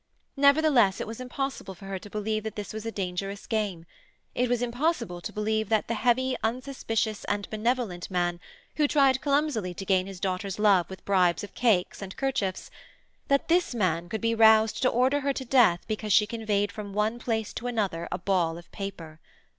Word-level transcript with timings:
Nevertheless, 0.35 0.99
it 0.99 1.05
was 1.05 1.21
impossible 1.21 1.75
for 1.75 1.85
her 1.85 1.99
to 1.99 2.09
believe 2.09 2.41
that 2.41 2.55
this 2.55 2.73
was 2.73 2.87
a 2.87 2.91
dangerous 2.91 3.45
game; 3.45 3.85
it 4.33 4.49
was 4.49 4.63
impossible 4.63 5.21
to 5.21 5.31
believe 5.31 5.69
that 5.69 5.87
the 5.87 5.93
heavy, 5.93 6.35
unsuspicious 6.43 7.23
and 7.25 7.47
benevolent 7.51 8.09
man 8.09 8.39
who 8.77 8.87
tried 8.87 9.21
clumsily 9.21 9.75
to 9.75 9.85
gain 9.85 10.07
his 10.07 10.19
daughter's 10.19 10.57
love 10.57 10.89
with 10.89 11.05
bribes 11.05 11.43
of 11.43 11.53
cakes 11.53 12.01
and 12.01 12.17
kerchiefs 12.17 12.71
that 13.27 13.47
this 13.47 13.75
man 13.75 14.09
could 14.09 14.21
be 14.21 14.33
roused 14.33 14.81
to 14.81 14.89
order 14.89 15.19
her 15.19 15.33
to 15.33 15.43
her 15.43 15.49
death 15.51 15.81
because 15.87 16.11
she 16.11 16.25
conveyed 16.25 16.71
from 16.71 16.93
one 16.93 17.19
place 17.19 17.53
to 17.53 17.67
another 17.67 18.07
a 18.11 18.17
ball 18.17 18.57
of 18.57 18.71
paper. 18.71 19.19